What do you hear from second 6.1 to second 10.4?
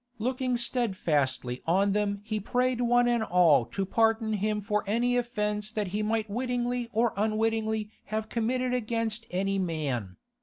wittingly or unwittingly have committed against any man.